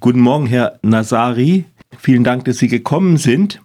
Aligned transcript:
Guten 0.00 0.20
Morgen, 0.20 0.46
Herr 0.46 0.78
Nasari. 0.82 1.64
Vielen 1.98 2.22
Dank, 2.22 2.44
dass 2.44 2.58
Sie 2.58 2.68
gekommen 2.68 3.16
sind. 3.16 3.60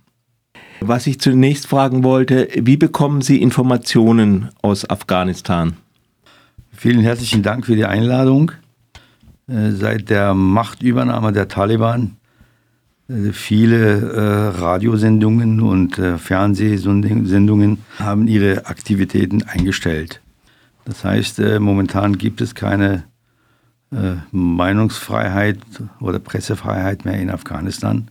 Was 0.79 1.06
ich 1.06 1.19
zunächst 1.19 1.67
fragen 1.67 2.03
wollte, 2.03 2.48
wie 2.56 2.75
bekommen 2.75 3.21
Sie 3.21 3.40
Informationen 3.40 4.49
aus 4.63 4.89
Afghanistan? 4.89 5.77
Vielen 6.71 7.01
herzlichen 7.01 7.43
Dank 7.43 7.67
für 7.67 7.75
die 7.75 7.85
Einladung. 7.85 8.51
Äh, 9.47 9.71
seit 9.71 10.09
der 10.09 10.33
Machtübernahme 10.33 11.33
der 11.33 11.49
Taliban 11.49 12.17
äh, 13.10 13.31
viele 13.31 14.00
äh, 14.00 14.60
Radiosendungen 14.60 15.62
und 15.62 16.02
Fernsehsendungen 16.18 17.78
haben 18.00 18.28
ihre 18.28 18.66
Aktivitäten 18.66 19.44
eingestellt. 19.44 20.20
Das 20.86 21.04
heißt, 21.04 21.40
momentan 21.60 22.18
gibt 22.18 22.42
es 22.42 22.56
keine 22.56 23.04
Meinungsfreiheit 24.32 25.59
oder 26.00 26.20
Pressefreiheit 26.20 27.05
mehr 27.05 27.20
in 27.20 27.30
Afghanistan. 27.30 28.09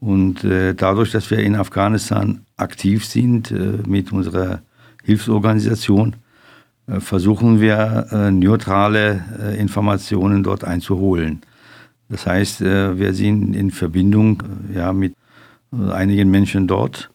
Und 0.00 0.44
dadurch, 0.44 1.12
dass 1.12 1.30
wir 1.30 1.38
in 1.38 1.56
Afghanistan 1.56 2.40
aktiv 2.56 3.06
sind 3.06 3.50
mit 3.86 4.12
unserer 4.12 4.60
Hilfsorganisation, 5.04 6.16
äh, 6.86 7.00
versuchen 7.00 7.60
wir 7.60 8.06
äh, 8.10 8.30
neutrale 8.30 9.24
äh, 9.40 9.60
Informationen 9.60 10.42
dort 10.42 10.64
einzuholen. 10.64 11.42
Das 12.08 12.26
heißt, 12.26 12.60
wir 12.60 13.14
sind 13.14 13.56
in 13.56 13.70
Verbindung 13.70 14.42
ja, 14.74 14.92
mit 14.92 15.14
einigen 15.70 16.30
Menschen 16.30 16.66
dort. 16.66 17.10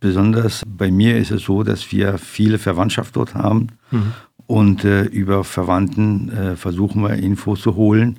Besonders 0.00 0.64
bei 0.66 0.90
mir 0.90 1.18
ist 1.18 1.30
es 1.30 1.42
so, 1.42 1.62
dass 1.62 1.92
wir 1.92 2.18
viele 2.18 2.58
Verwandtschaft 2.58 3.14
dort 3.14 3.36
haben 3.36 3.68
mhm. 3.92 4.12
Und 4.46 4.84
über 4.84 5.44
Verwandten 5.44 6.56
versuchen 6.56 7.02
wir 7.02 7.14
Infos 7.14 7.62
zu 7.62 7.76
holen. 7.76 8.18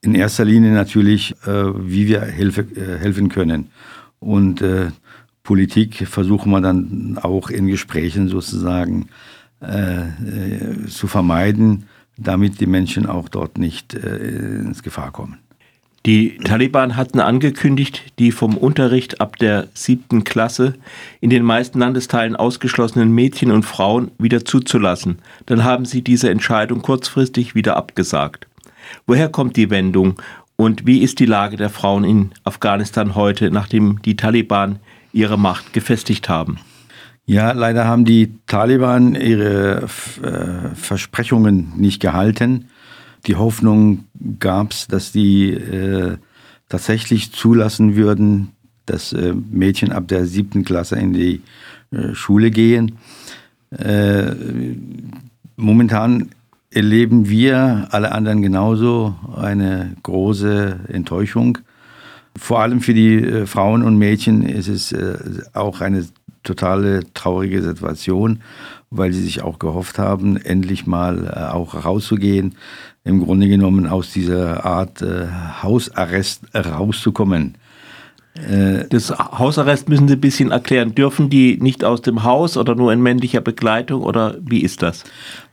In 0.00 0.14
erster 0.14 0.44
Linie 0.44 0.72
natürlich, 0.72 1.34
wie 1.44 2.08
wir 2.08 2.22
helfe, 2.22 2.66
helfen 2.98 3.28
können. 3.28 3.68
Und 4.18 4.62
Politik 5.42 6.06
versuchen 6.08 6.50
wir 6.50 6.60
dann 6.60 7.18
auch 7.20 7.50
in 7.50 7.66
Gesprächen 7.66 8.28
sozusagen 8.28 9.08
äh, 9.62 10.08
äh, 10.08 10.86
zu 10.88 11.06
vermeiden, 11.06 11.86
damit 12.16 12.60
die 12.60 12.66
Menschen 12.66 13.06
auch 13.06 13.28
dort 13.28 13.58
nicht 13.58 13.94
äh, 13.94 14.58
ins 14.58 14.82
Gefahr 14.82 15.12
kommen. 15.12 15.38
Die 16.04 16.36
Taliban 16.38 16.96
hatten 16.96 17.20
angekündigt, 17.20 18.12
die 18.18 18.32
vom 18.32 18.56
Unterricht 18.56 19.20
ab 19.20 19.36
der 19.36 19.68
siebten 19.72 20.24
Klasse 20.24 20.74
in 21.20 21.30
den 21.30 21.44
meisten 21.44 21.78
Landesteilen 21.78 22.34
ausgeschlossenen 22.34 23.12
Mädchen 23.12 23.52
und 23.52 23.62
Frauen 23.62 24.10
wieder 24.18 24.44
zuzulassen. 24.44 25.18
Dann 25.46 25.62
haben 25.62 25.84
sie 25.84 26.02
diese 26.02 26.28
Entscheidung 26.28 26.82
kurzfristig 26.82 27.54
wieder 27.54 27.76
abgesagt. 27.76 28.48
Woher 29.06 29.28
kommt 29.28 29.56
die 29.56 29.70
Wendung 29.70 30.20
und 30.56 30.86
wie 30.86 31.02
ist 31.02 31.20
die 31.20 31.26
Lage 31.26 31.56
der 31.56 31.70
Frauen 31.70 32.02
in 32.02 32.30
Afghanistan 32.42 33.14
heute, 33.14 33.52
nachdem 33.52 34.02
die 34.02 34.16
Taliban 34.16 34.80
ihre 35.12 35.38
Macht 35.38 35.72
gefestigt 35.72 36.28
haben? 36.28 36.58
Ja, 37.26 37.52
leider 37.52 37.84
haben 37.84 38.04
die 38.04 38.34
Taliban 38.48 39.14
ihre 39.14 39.82
äh, 40.22 40.74
Versprechungen 40.74 41.72
nicht 41.76 42.00
gehalten. 42.00 42.68
Die 43.26 43.36
Hoffnung 43.36 44.04
gab 44.40 44.72
es, 44.72 44.88
dass 44.88 45.12
die 45.12 45.52
äh, 45.52 46.16
tatsächlich 46.68 47.32
zulassen 47.32 47.94
würden, 47.96 48.52
dass 48.86 49.12
äh, 49.12 49.34
Mädchen 49.50 49.92
ab 49.92 50.08
der 50.08 50.26
siebten 50.26 50.64
Klasse 50.64 50.96
in 50.96 51.12
die 51.12 51.42
äh, 51.92 52.14
Schule 52.14 52.50
gehen. 52.50 52.98
Äh, 53.70 54.32
momentan 55.56 56.30
erleben 56.70 57.28
wir, 57.28 57.88
alle 57.90 58.12
anderen 58.12 58.42
genauso, 58.42 59.14
eine 59.36 59.94
große 60.02 60.80
Enttäuschung. 60.88 61.58
Vor 62.36 62.60
allem 62.60 62.80
für 62.80 62.94
die 62.94 63.16
äh, 63.22 63.46
Frauen 63.46 63.82
und 63.82 63.98
Mädchen 63.98 64.42
ist 64.42 64.68
es 64.68 64.94
auch 65.52 65.80
eine 65.80 66.06
totale 66.42 67.04
traurige 67.14 67.62
Situation, 67.62 68.40
weil 68.90 69.12
sie 69.12 69.22
sich 69.22 69.42
auch 69.42 69.58
gehofft 69.58 69.98
haben, 69.98 70.36
endlich 70.36 70.86
mal 70.86 71.26
äh, 71.26 71.52
auch 71.52 71.84
rauszugehen, 71.84 72.56
im 73.04 73.24
Grunde 73.24 73.48
genommen 73.48 73.86
aus 73.86 74.12
dieser 74.12 74.64
Art 74.64 75.02
äh, 75.02 75.26
Hausarrest 75.62 76.42
rauszukommen. 76.54 77.56
Äh, 78.34 78.84
das 78.88 79.10
Hausarrest 79.10 79.88
müssen 79.88 80.08
Sie 80.08 80.14
ein 80.14 80.20
bisschen 80.20 80.50
erklären. 80.52 80.94
Dürfen 80.94 81.28
die 81.28 81.58
nicht 81.60 81.84
aus 81.84 82.02
dem 82.02 82.22
Haus 82.22 82.56
oder 82.56 82.74
nur 82.74 82.92
in 82.92 83.02
männlicher 83.02 83.40
Begleitung 83.40 84.02
oder 84.02 84.36
wie 84.40 84.60
ist 84.60 84.82
das? 84.82 85.04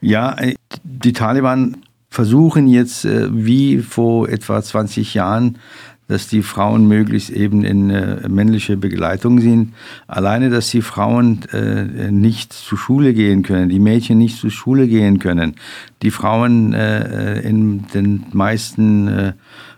Ja, 0.01 0.37
äh, 0.37 0.55
die 0.83 1.13
Taliban 1.13 1.77
versuchen 2.11 2.67
jetzt 2.67 3.05
wie 3.05 3.77
vor 3.77 4.29
etwa 4.29 4.63
20 4.63 5.13
Jahren 5.13 5.59
dass 6.09 6.27
die 6.27 6.41
Frauen 6.41 6.87
möglichst 6.87 7.29
eben 7.29 7.63
in 7.63 7.91
äh, 7.91 8.27
männliche 8.27 8.75
Begleitung 8.75 9.39
sind. 9.39 9.73
Alleine, 10.07 10.49
dass 10.49 10.71
die 10.71 10.81
Frauen 10.81 11.41
äh, 11.53 12.11
nicht 12.11 12.51
zur 12.51 12.79
Schule 12.79 13.13
gehen 13.13 13.43
können, 13.43 13.69
die 13.69 13.79
Mädchen 13.79 14.17
nicht 14.17 14.37
zur 14.37 14.49
Schule 14.49 14.87
gehen 14.87 15.19
können, 15.19 15.55
die 16.01 16.11
Frauen 16.11 16.73
äh, 16.73 17.41
in 17.41 17.85
den 17.93 18.25
meisten 18.33 19.07
äh, 19.07 19.33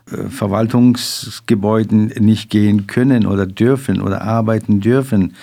Verwaltungsgebäuden 0.06 2.08
nicht 2.20 2.50
gehen 2.50 2.88
können 2.88 3.26
oder 3.26 3.46
dürfen 3.46 4.02
oder 4.02 4.22
arbeiten 4.22 4.80
dürfen. 4.80 5.34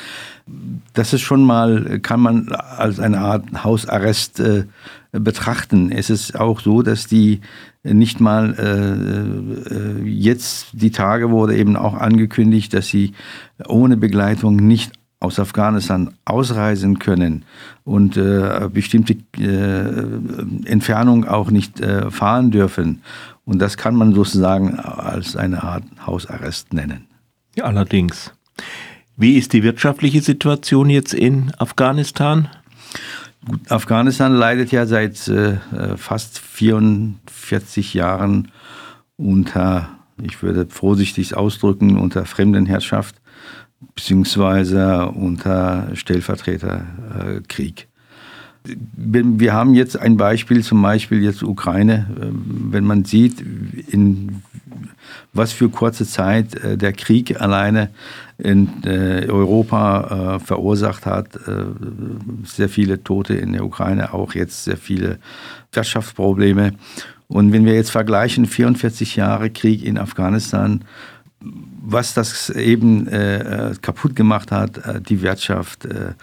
Das 0.94 1.12
ist 1.12 1.20
schon 1.20 1.44
mal, 1.44 2.00
kann 2.00 2.20
man 2.20 2.48
als 2.53 2.98
eine 2.98 3.19
Art 3.19 3.64
Hausarrest 3.64 4.41
äh, 4.41 4.64
betrachten. 5.12 5.91
Es 5.92 6.10
ist 6.10 6.38
auch 6.38 6.60
so, 6.60 6.82
dass 6.82 7.06
die 7.06 7.41
nicht 7.82 8.20
mal 8.20 8.54
äh, 8.59 9.75
äh, 9.75 10.09
jetzt 10.09 10.69
die 10.72 10.91
Tage 10.91 11.31
wurde 11.31 11.56
eben 11.56 11.76
auch 11.76 11.94
angekündigt, 11.94 12.75
dass 12.75 12.88
sie 12.88 13.12
ohne 13.66 13.97
Begleitung 13.97 14.56
nicht 14.56 14.92
aus 15.20 15.41
Afghanistan 15.41 16.14
ausreisen 16.25 16.98
können 16.98 17.44
und 17.84 18.16
äh, 18.16 18.69
bestimmte 18.72 19.16
äh, 19.38 20.69
Entfernung 20.70 21.25
auch 21.26 21.50
nicht 21.50 21.80
äh, 21.80 22.10
fahren 22.10 22.50
dürfen. 22.50 23.03
Und 23.44 23.59
das 23.59 23.76
kann 23.76 23.97
man 23.97 24.15
sozusagen 24.15 24.78
als 24.78 25.34
eine 25.34 25.62
Art 25.62 25.84
Hausarrest 26.06 26.72
nennen. 26.72 27.06
Ja, 27.56 27.65
allerdings. 27.65 28.32
Wie 29.21 29.37
ist 29.37 29.53
die 29.53 29.65
wirtschaftliche 29.65 30.23
Situation 30.23 30.89
jetzt 30.89 31.12
in 31.12 31.53
Afghanistan? 31.59 32.49
Afghanistan 33.69 34.33
leidet 34.33 34.71
ja 34.71 34.87
seit 34.87 35.27
äh, 35.27 35.56
fast 35.97 36.39
44 36.39 37.95
Jahren 37.95 38.53
unter, 39.17 39.89
ich 40.23 40.41
würde 40.41 40.67
vorsichtig 40.71 41.37
ausdrücken, 41.37 41.99
unter 41.99 42.27
Fremdenherrschaft 42.27 43.17
beziehungsweise 43.97 45.09
unter 45.09 45.89
Stellvertreterkrieg. 45.95 47.88
Wir 48.65 49.53
haben 49.53 49.75
jetzt 49.75 49.99
ein 49.99 50.17
Beispiel, 50.17 50.63
zum 50.63 50.83
Beispiel 50.83 51.23
jetzt 51.23 51.43
Ukraine, 51.43 52.07
ähm, 52.21 52.69
wenn 52.71 52.85
man 52.85 53.05
sieht, 53.05 53.43
in 53.89 54.43
was 55.33 55.53
für 55.53 55.69
kurze 55.69 56.07
Zeit 56.07 56.55
äh, 56.57 56.77
der 56.77 56.93
Krieg 56.93 57.41
alleine 57.41 57.91
in 58.39 58.85
äh, 58.85 59.27
Europa 59.29 60.37
äh, 60.37 60.41
verursacht 60.41 61.07
hat. 61.07 61.39
Sehr 62.45 62.69
viele 62.69 63.03
Tote 63.03 63.35
in 63.35 63.53
der 63.53 63.65
Ukraine, 63.65 64.15
auch 64.15 64.35
jetzt 64.35 64.65
sehr 64.65 64.77
viele 64.77 65.19
Wirtschaftsprobleme. 65.73 66.75
Und 67.27 67.53
wenn 67.53 67.65
wir 67.65 67.75
jetzt 67.75 67.91
vergleichen, 67.91 68.47
44 68.47 69.17
Jahre 69.17 69.51
Krieg 69.51 69.85
in 69.85 69.99
Afghanistan, 69.99 70.85
was 71.41 72.15
das 72.15 72.50
eben 72.50 73.06
äh, 73.06 73.75
kaputt 73.81 74.16
gemacht 74.16 74.50
hat, 74.50 74.78
äh, 74.78 75.00
die 75.00 75.22
Wirtschaft. 75.22 75.87
Äh, 75.87 76.15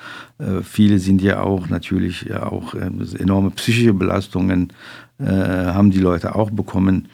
viele 0.63 0.99
sind 0.99 1.21
ja 1.21 1.41
auch 1.41 1.69
natürlich 1.69 2.33
auch 2.33 2.73
enorme 2.73 3.51
psychische 3.51 3.93
Belastungen 3.93 4.73
haben 5.17 5.91
die 5.91 6.01
Leute 6.01 6.35
auch 6.35 6.51
bekommen. 6.51 7.07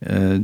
Äh, 0.00 0.40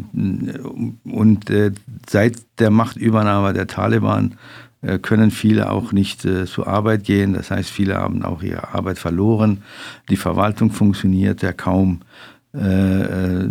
und 1.04 1.50
äh, 1.50 1.72
seit 2.08 2.37
der 2.58 2.70
Machtübernahme 2.70 3.52
der 3.52 3.66
Taliban 3.66 4.37
äh, 4.81 4.98
können 4.98 5.31
viele 5.31 5.70
auch 5.70 5.92
nicht 5.92 6.22
zur 6.22 6.66
Arbeit 6.66 7.04
gehen. 7.04 7.34
Das 7.34 7.50
heißt, 7.50 7.70
viele 7.70 7.96
haben 7.96 8.25
auch 8.25 8.42
ihre 8.42 8.75
Arbeit 8.75 8.98
verloren. 8.98 9.62
Die 10.08 10.16
Verwaltung 10.16 10.70
funktioniert 10.70 11.42
ja 11.42 11.52
kaum. 11.52 12.00
Äh, 12.54 13.49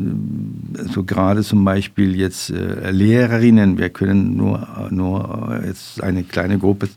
so 0.94 1.04
gerade 1.04 1.42
zum 1.42 1.66
Beispiel 1.66 2.16
jetzt 2.16 2.52
äh, 2.52 2.92
Lehrerinnen, 2.92 3.80
wir 3.80 3.90
können 3.90 4.38
nur, 4.38 4.68
nur 4.92 5.60
jetzt 5.66 6.04
eine 6.04 6.24
kleine 6.24 6.60
Gruppe 6.60 6.88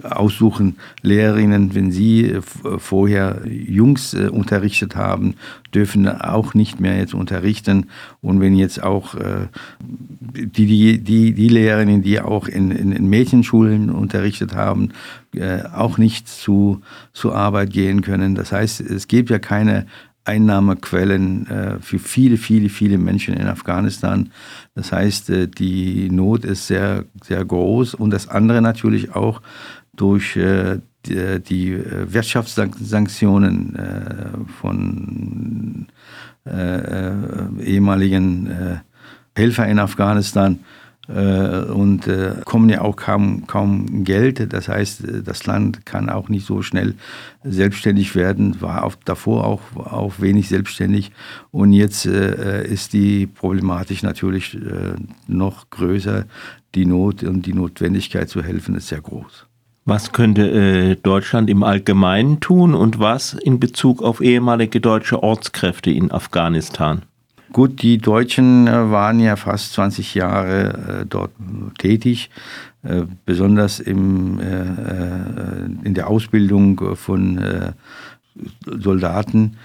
aussuchen, 0.00 0.76
Lehrerinnen, 1.02 1.74
wenn 1.74 1.90
sie 1.90 2.38
vorher 2.78 3.42
Jungs 3.48 4.14
äh, 4.14 4.28
unterrichtet 4.28 4.94
haben, 4.94 5.34
dürfen 5.74 6.06
auch 6.08 6.54
nicht 6.54 6.78
mehr 6.78 6.98
jetzt 6.98 7.14
unterrichten. 7.14 7.86
Und 8.20 8.40
wenn 8.40 8.54
jetzt 8.54 8.82
auch 8.82 9.14
die, 10.20 10.66
die, 10.66 10.98
die, 10.98 11.32
die 11.32 11.48
Lehrerinnen, 11.48 12.02
die 12.02 12.20
auch 12.20 12.48
in, 12.48 12.72
in, 12.72 12.90
in 12.90 13.08
Mädchenschulen 13.08 13.88
unterrichtet 13.90 14.56
haben, 14.56 14.90
auch 15.72 15.96
nicht 15.96 16.26
zu, 16.26 16.80
zur 17.12 17.36
Arbeit 17.36 17.70
gehen 17.70 18.02
können. 18.02 18.34
Das 18.34 18.50
heißt, 18.50 18.80
es 18.80 19.06
gibt 19.06 19.30
ja 19.30 19.38
keine 19.38 19.86
Einnahmequellen 20.24 21.46
äh, 21.46 21.78
für 21.80 21.98
viele, 21.98 22.36
viele, 22.36 22.68
viele 22.68 22.98
Menschen 22.98 23.34
in 23.34 23.46
Afghanistan. 23.46 24.30
Das 24.74 24.92
heißt, 24.92 25.30
äh, 25.30 25.48
die 25.48 26.10
Not 26.10 26.44
ist 26.44 26.66
sehr, 26.66 27.04
sehr 27.24 27.44
groß 27.44 27.94
und 27.94 28.10
das 28.10 28.28
andere 28.28 28.60
natürlich 28.60 29.14
auch 29.14 29.40
durch 29.94 30.36
äh, 30.36 30.80
die, 31.06 31.82
Wirtschaftssanktionen 32.12 33.74
von 34.60 35.86
ehemaligen 37.64 38.82
Helfer 39.34 39.66
in 39.66 39.78
Afghanistan 39.78 40.58
und 41.08 42.06
äh, 42.06 42.36
kommen 42.44 42.68
ja 42.68 42.82
auch 42.82 42.94
kaum, 42.94 43.46
kaum 43.46 44.04
Geld. 44.04 44.52
Das 44.52 44.68
heißt, 44.68 45.02
das 45.24 45.44
Land 45.46 45.84
kann 45.84 46.08
auch 46.08 46.28
nicht 46.28 46.46
so 46.46 46.62
schnell 46.62 46.94
selbstständig 47.42 48.14
werden, 48.14 48.60
war 48.60 48.84
auch 48.84 48.94
davor 49.04 49.44
auch, 49.44 49.60
auch 49.76 50.20
wenig 50.20 50.48
selbstständig. 50.48 51.10
Und 51.50 51.72
jetzt 51.72 52.06
äh, 52.06 52.64
ist 52.64 52.92
die 52.92 53.26
Problematik 53.26 54.02
natürlich 54.02 54.54
äh, 54.54 54.94
noch 55.26 55.70
größer. 55.70 56.26
Die 56.76 56.86
Not 56.86 57.24
und 57.24 57.46
die 57.46 57.54
Notwendigkeit 57.54 58.28
zu 58.28 58.44
helfen 58.44 58.76
ist 58.76 58.88
sehr 58.88 59.00
groß. 59.00 59.46
Was 59.86 60.12
könnte 60.12 60.48
äh, 60.48 60.94
Deutschland 60.94 61.50
im 61.50 61.64
Allgemeinen 61.64 62.38
tun 62.38 62.74
und 62.74 63.00
was 63.00 63.32
in 63.34 63.58
Bezug 63.58 64.02
auf 64.02 64.20
ehemalige 64.20 64.80
deutsche 64.80 65.22
Ortskräfte 65.22 65.90
in 65.90 66.12
Afghanistan? 66.12 67.02
Gut, 67.52 67.82
die 67.82 67.98
Deutschen 67.98 68.68
äh, 68.68 68.90
waren 68.90 69.18
ja 69.18 69.34
fast 69.34 69.72
20 69.72 70.14
Jahre 70.14 71.00
äh, 71.02 71.06
dort 71.06 71.32
tätig, 71.78 72.30
äh, 72.84 73.02
besonders 73.26 73.80
im, 73.80 74.38
in 75.82 75.94
der 75.94 76.08
Ausbildung 76.08 76.96
von 76.96 77.74
Soldaten 78.64 79.56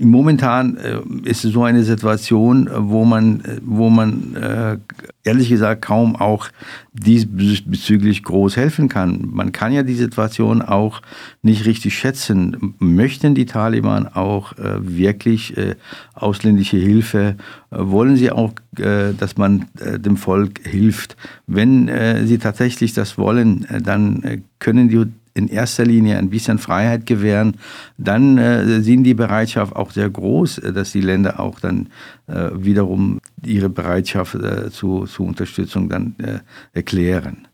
Momentan 0.00 0.78
äh, 0.78 1.00
ist 1.24 1.42
so 1.42 1.62
eine 1.62 1.82
Situation, 1.82 2.70
wo 2.72 3.04
man, 3.04 3.42
wo 3.62 3.90
man 3.90 4.34
äh, 4.34 4.78
ehrlich 5.24 5.50
gesagt 5.50 5.82
kaum 5.82 6.16
auch 6.16 6.48
diesbezüglich 6.94 8.22
groß 8.22 8.56
helfen 8.56 8.88
kann. 8.88 9.28
Man 9.30 9.52
kann 9.52 9.72
ja 9.72 9.82
die 9.82 9.94
Situation 9.94 10.62
auch 10.62 11.02
nicht 11.42 11.66
richtig 11.66 11.98
schätzen. 11.98 12.74
Möchten 12.78 13.34
die 13.34 13.44
Taliban 13.44 14.06
auch 14.06 14.56
äh, 14.56 14.78
wirklich 14.80 15.56
äh, 15.58 15.74
ausländische 16.14 16.78
Hilfe? 16.78 17.36
Äh, 17.70 17.76
wollen 17.78 18.16
sie 18.16 18.30
auch, 18.30 18.52
äh, 18.78 19.12
dass 19.12 19.36
man 19.36 19.66
dem 19.76 20.16
Volk 20.16 20.60
hilft? 20.66 21.16
Wenn 21.46 21.90
sie 22.26 22.38
tatsächlich 22.38 22.94
das 22.94 23.18
wollen, 23.18 23.66
dann 23.82 24.42
können 24.58 24.88
die 24.88 25.04
in 25.38 25.48
erster 25.48 25.84
Linie 25.84 26.18
ein 26.18 26.30
bisschen 26.30 26.58
Freiheit 26.58 27.06
gewähren, 27.06 27.56
dann 27.96 28.36
äh, 28.36 28.80
sind 28.80 29.04
die 29.04 29.14
Bereitschaft 29.14 29.74
auch 29.76 29.92
sehr 29.92 30.10
groß, 30.10 30.58
äh, 30.58 30.72
dass 30.72 30.92
die 30.92 31.00
Länder 31.00 31.40
auch 31.40 31.60
dann 31.60 31.88
äh, 32.26 32.50
wiederum 32.52 33.20
ihre 33.44 33.70
Bereitschaft 33.70 34.34
äh, 34.34 34.70
zu, 34.70 35.06
zu 35.06 35.24
Unterstützung 35.24 35.88
dann 35.88 36.16
äh, 36.18 36.40
erklären. 36.72 37.48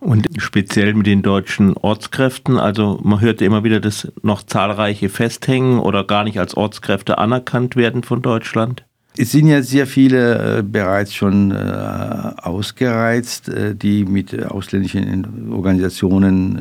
Und 0.00 0.28
speziell 0.38 0.94
mit 0.94 1.06
den 1.06 1.20
deutschen 1.22 1.76
Ortskräften, 1.76 2.58
also 2.58 2.98
man 3.02 3.20
hört 3.20 3.42
immer 3.42 3.64
wieder, 3.64 3.80
dass 3.80 4.10
noch 4.22 4.42
zahlreiche 4.42 5.10
festhängen 5.10 5.78
oder 5.78 6.04
gar 6.04 6.24
nicht 6.24 6.38
als 6.38 6.56
Ortskräfte 6.56 7.18
anerkannt 7.18 7.76
werden 7.76 8.02
von 8.02 8.22
Deutschland. 8.22 8.84
Es 9.16 9.32
sind 9.32 9.48
ja 9.48 9.62
sehr 9.62 9.86
viele 9.86 10.58
äh, 10.58 10.62
bereits 10.62 11.14
schon 11.14 11.50
äh, 11.50 11.54
ausgereizt, 11.54 13.48
äh, 13.48 13.74
die 13.74 14.04
mit 14.04 14.44
ausländischen 14.44 15.52
Organisationen 15.52 16.58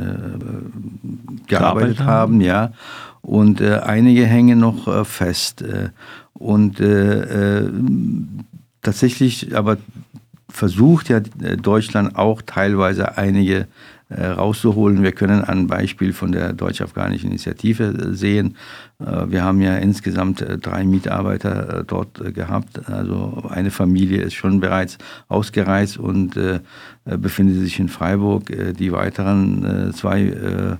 gearbeitet 1.48 2.02
haben, 2.02 2.42
ja. 2.42 2.72
Und 3.22 3.62
einige 3.62 4.26
hängen 4.26 4.60
noch 4.60 5.06
fest. 5.06 5.64
und 6.34 6.82
tatsächlich, 8.82 9.56
aber 9.56 9.78
versucht 10.48 11.10
ja 11.10 11.20
Deutschland 11.20 12.16
auch 12.16 12.42
teilweise 12.42 13.18
einige 13.18 13.68
rauszuholen. 14.12 15.04
Wir 15.04 15.12
können 15.12 15.44
ein 15.44 15.68
Beispiel 15.68 16.14
von 16.14 16.32
der 16.32 16.54
deutsch-afghanischen 16.54 17.30
Initiative 17.30 17.84
äh, 17.84 18.14
sehen. 18.14 18.56
Äh, 19.00 19.30
wir 19.30 19.44
haben 19.44 19.62
ja 19.62 19.76
insgesamt 19.78 20.44
drei 20.62 20.84
Mitarbeiter 20.84 21.84
dort 21.86 22.34
gehabt. 22.34 22.90
Also 22.90 23.44
eine 23.50 23.72
Familie 23.72 24.22
ist 24.22 24.34
schon 24.34 24.60
bereits 24.60 24.98
ausgereist 25.28 25.98
und 25.98 26.40
befindet 27.06 27.58
sich 27.60 27.80
in 27.80 27.90
Freiburg. 27.90 28.52
Die 28.78 28.92
weiteren 28.92 29.94
zwei 29.94 30.22
äh, 30.24 30.78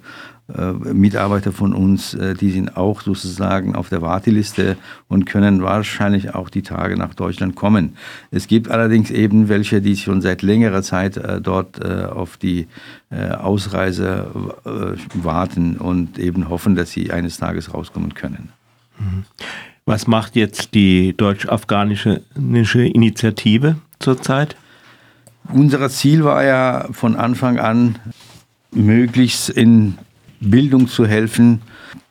Mitarbeiter 0.94 1.52
von 1.52 1.74
uns, 1.74 2.14
äh, 2.14 2.34
die 2.34 2.52
sind 2.52 2.76
auch 2.76 3.02
sozusagen 3.02 3.76
auf 3.76 3.90
der 3.90 4.02
Warteliste 4.02 4.78
und 5.08 5.26
können 5.26 5.62
wahrscheinlich 5.62 6.34
auch 6.34 6.50
die 6.50 6.64
Tage 6.64 6.98
nach 6.98 7.14
Deutschland 7.14 7.56
kommen. 7.56 7.96
Es 8.32 8.48
gibt 8.48 8.70
allerdings 8.70 9.12
eben 9.12 9.48
welche, 9.48 9.82
die 9.82 9.96
schon 9.96 10.22
seit 10.22 10.42
längerer 10.42 10.82
Zeit 10.82 11.18
äh, 11.18 11.40
dort 11.42 11.80
auf 11.80 12.38
die 12.38 12.68
Ausreise 13.10 14.28
warten 15.16 15.78
und 15.78 16.20
eben 16.20 16.48
hoffen, 16.50 16.76
dass 16.76 16.92
sie 16.92 17.12
eines 17.12 17.38
Tages 17.38 17.74
rauskommen 17.74 18.14
können. 18.14 18.50
Mhm. 19.00 19.24
Was 19.86 20.06
macht 20.06 20.36
jetzt 20.36 20.76
die 20.76 21.16
deutsch-afghanische 21.18 22.22
Initiative 22.36 23.78
zurzeit? 23.98 24.56
Unser 25.52 25.90
Ziel 25.90 26.24
war 26.24 26.44
ja 26.44 26.88
von 26.92 27.16
Anfang 27.16 27.58
an, 27.58 27.98
möglichst 28.72 29.50
in 29.50 29.98
Bildung 30.40 30.88
zu 30.88 31.06
helfen, 31.06 31.62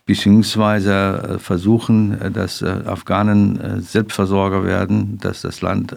beziehungsweise 0.09 1.35
äh, 1.35 1.39
versuchen, 1.39 2.21
äh, 2.21 2.31
dass 2.31 2.63
äh, 2.63 2.67
Afghanen 2.87 3.81
Selbstversorger 3.83 4.65
werden, 4.65 5.19
dass 5.21 5.43
das 5.43 5.61
Land 5.61 5.97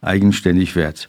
eigenständig 0.00 0.76
wird. 0.76 1.08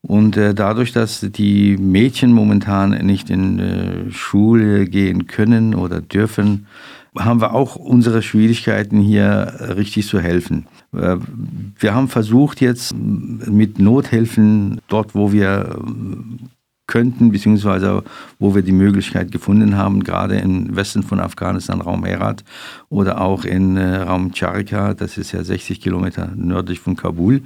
Und 0.00 0.36
dadurch, 0.36 0.92
dass 0.92 1.20
die 1.20 1.76
Mädchen 1.76 2.32
momentan 2.32 2.90
nicht 3.04 3.30
in 3.30 4.10
Schule 4.12 4.86
gehen 4.86 5.26
können 5.26 5.74
oder 5.74 6.00
dürfen, 6.00 6.66
haben 7.18 7.40
wir 7.40 7.52
auch 7.52 7.74
unsere 7.74 8.22
Schwierigkeiten 8.22 9.00
hier 9.00 9.74
richtig 9.76 10.06
zu 10.06 10.20
helfen. 10.20 10.66
Wir 10.92 11.94
haben 11.94 12.06
versucht 12.06 12.60
jetzt 12.60 12.94
mit 12.94 13.80
Nothilfen 13.80 14.80
dort, 14.86 15.16
wo 15.16 15.32
wir 15.32 15.76
könnten, 16.88 17.30
beziehungsweise 17.30 18.02
wo 18.40 18.56
wir 18.56 18.62
die 18.62 18.72
Möglichkeit 18.72 19.30
gefunden 19.30 19.76
haben, 19.76 20.02
gerade 20.02 20.38
im 20.38 20.74
Westen 20.74 21.04
von 21.04 21.20
Afghanistan, 21.20 21.80
Raum 21.80 22.04
Herat 22.04 22.42
oder 22.88 23.20
auch 23.20 23.44
in 23.44 23.76
äh, 23.76 23.98
Raum 23.98 24.32
Charika, 24.34 24.94
das 24.94 25.16
ist 25.16 25.30
ja 25.30 25.44
60 25.44 25.80
Kilometer 25.80 26.32
nördlich 26.34 26.80
von 26.80 26.96
Kabul, 26.96 27.42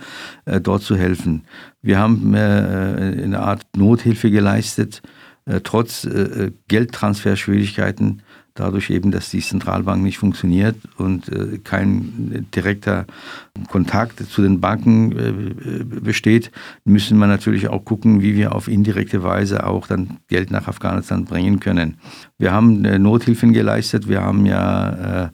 äh, 0.46 0.60
dort 0.60 0.82
zu 0.82 0.96
helfen. 0.96 1.42
Wir 1.82 1.98
haben 1.98 2.32
äh, 2.34 2.38
eine 2.38 3.40
Art 3.40 3.66
Nothilfe 3.76 4.30
geleistet, 4.30 5.02
äh, 5.44 5.60
trotz 5.60 6.04
äh, 6.04 6.52
Geldtransferschwierigkeiten 6.68 8.22
dadurch 8.54 8.90
eben, 8.90 9.10
dass 9.10 9.30
die 9.30 9.40
Zentralbank 9.40 10.02
nicht 10.02 10.18
funktioniert 10.18 10.76
und 10.96 11.28
äh, 11.28 11.58
kein 11.58 12.46
direkter 12.54 13.06
Kontakt 13.68 14.20
zu 14.20 14.42
den 14.42 14.60
Banken 14.60 15.12
äh, 15.12 15.84
besteht, 15.84 16.50
müssen 16.84 17.18
wir 17.18 17.26
natürlich 17.26 17.68
auch 17.68 17.84
gucken, 17.84 18.20
wie 18.20 18.34
wir 18.34 18.54
auf 18.54 18.68
indirekte 18.68 19.22
Weise 19.22 19.66
auch 19.66 19.86
dann 19.86 20.18
Geld 20.28 20.50
nach 20.50 20.68
Afghanistan 20.68 21.24
bringen 21.24 21.60
können. 21.60 21.96
Wir 22.38 22.52
haben 22.52 22.84
äh, 22.84 22.98
Nothilfen 22.98 23.52
geleistet, 23.52 24.08
wir 24.08 24.22
haben 24.22 24.46
ja 24.46 25.24
äh, 25.24 25.28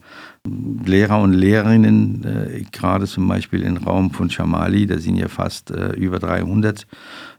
Lehrer 0.85 1.21
und 1.21 1.33
Lehrerinnen, 1.33 2.23
äh, 2.23 2.63
gerade 2.71 3.05
zum 3.05 3.27
Beispiel 3.27 3.61
im 3.61 3.77
Raum 3.77 4.11
von 4.11 4.29
Shamali, 4.29 4.87
da 4.87 4.97
sind 4.97 5.17
ja 5.17 5.27
fast 5.27 5.71
äh, 5.71 5.91
über 5.93 6.19
300 6.19 6.87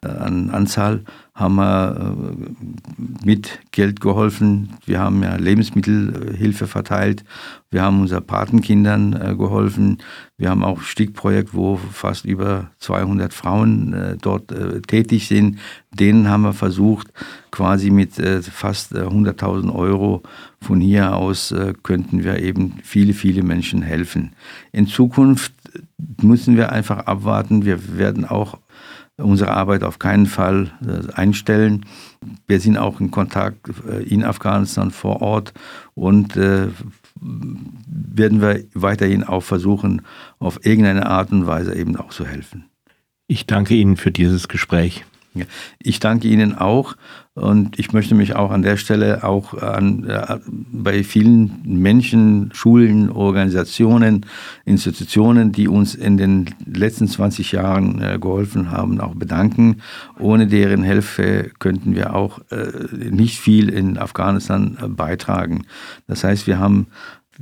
an 0.03 0.51
Anzahl, 0.51 1.05
haben 1.41 1.57
wir 1.57 1.97
äh, 1.97 3.27
mit 3.27 3.61
Geld 3.73 4.01
geholfen. 4.01 4.75
Wir 4.85 5.01
haben 5.01 5.23
ja 5.23 5.37
Lebensmittelhilfe 5.37 6.67
verteilt. 6.67 7.25
Wir 7.71 7.83
haben 7.83 8.03
unseren 8.03 8.27
Patenkindern 8.27 9.15
äh, 9.15 9.35
geholfen. 9.35 9.99
Wir 10.37 10.51
haben 10.51 10.63
auch 10.63 10.79
ein 10.79 10.85
Stickprojekt, 10.85 11.55
wo 11.55 11.77
fast 11.77 12.27
über 12.27 12.71
200 12.79 13.33
Frauen 13.33 13.93
äh, 13.95 14.17
dort 14.21 14.55
tätig 14.87 15.29
sind. 15.29 15.59
Denen 15.93 16.29
haben 16.29 16.43
wir 16.43 16.53
versucht, 16.53 17.09
quasi 17.51 17.91
mit 17.91 18.13
fast 18.15 18.95
100.000 18.95 19.75
Euro 19.75 20.23
von 20.61 20.81
hier 20.81 21.17
aus 21.17 21.53
könnten 21.83 22.23
wir 22.23 22.41
eben 22.41 22.75
viele, 22.85 23.13
viele 23.13 23.43
Menschen 23.43 23.83
helfen. 23.83 24.33
In 24.71 24.87
Zukunft 24.87 25.53
müssen 26.23 26.57
wir 26.57 26.71
einfach 26.71 27.07
abwarten. 27.07 27.65
Wir 27.65 27.99
werden 27.99 28.25
auch 28.25 28.59
unsere 29.21 29.53
Arbeit 29.53 29.85
auf 29.85 29.99
keinen 29.99 30.27
Fall 30.27 30.71
äh, 30.87 31.13
einstellen. 31.13 31.87
Wir 32.47 32.61
sind 32.61 32.77
auch 32.77 33.01
in 33.01 33.11
Kontakt 33.11 33.71
äh, 33.89 34.03
in 34.03 34.25
Afghanistan 34.25 34.91
vor 34.91 35.23
Ort 35.23 35.53
und 35.95 36.37
äh, 36.37 36.69
werden 37.21 38.41
wir 38.41 38.65
weiterhin 38.75 39.25
auch 39.25 39.43
versuchen, 39.43 40.03
auf 40.39 40.65
irgendeine 40.65 41.07
Art 41.07 41.33
und 41.33 41.47
Weise 41.47 41.75
eben 41.75 41.97
auch 41.97 42.11
zu 42.11 42.27
helfen. 42.27 42.65
Ich 43.27 43.47
danke 43.47 43.75
Ihnen 43.75 43.97
für 43.97 44.11
dieses 44.11 44.49
Gespräch. 44.49 45.05
Ich 45.79 46.01
danke 46.01 46.27
Ihnen 46.29 46.57
auch 46.57 46.97
und 47.35 47.79
ich 47.79 47.93
möchte 47.93 48.17
mich 48.17 48.35
auch 48.35 48.51
an 48.51 48.63
der 48.63 48.77
Stelle 48.77 49.23
auch 49.23 49.55
an, 49.55 50.05
äh, 50.05 50.39
bei 50.47 51.05
vielen 51.05 51.61
Menschen, 51.65 52.51
Schulen, 52.53 53.11
Organisationen, 53.11 54.27
Institutionen, 54.65 55.53
die 55.53 55.69
uns 55.69 55.95
in 55.95 56.17
den 56.17 56.51
letzten 56.67 57.07
20 57.07 57.53
Jahren 57.53 58.03
äh, 58.03 58.19
geholfen 58.19 58.73
haben, 58.73 59.01
auch 59.01 59.15
bedanken. 59.15 59.77
Ohne 60.19 60.49
deren 60.49 60.83
Hilfe 60.83 61.53
könnten 61.61 61.95
wir 61.95 62.17
auch 62.17 62.41
äh, 62.51 62.73
nicht 63.11 63.39
viel 63.39 63.69
in 63.69 63.97
Afghanistan 63.97 64.77
äh, 64.83 64.89
beitragen. 64.89 65.67
Das 66.09 66.25
heißt, 66.25 66.49
wir 66.49 66.59
haben 66.59 66.89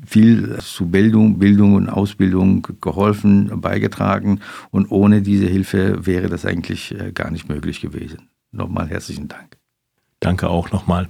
viel 0.06 0.58
zu 0.60 0.88
Bildung, 0.88 1.38
Bildung 1.38 1.74
und 1.74 1.88
Ausbildung 1.88 2.66
geholfen, 2.80 3.60
beigetragen 3.60 4.40
und 4.70 4.90
ohne 4.90 5.22
diese 5.22 5.46
Hilfe 5.46 6.06
wäre 6.06 6.28
das 6.28 6.44
eigentlich 6.44 6.98
äh, 6.98 7.12
gar 7.12 7.30
nicht 7.30 7.48
möglich 7.48 7.80
gewesen. 7.80 8.30
Nochmal 8.50 8.88
herzlichen 8.88 9.28
Dank. 9.28 9.58
Danke 10.20 10.48
auch 10.48 10.72
nochmal. 10.72 11.08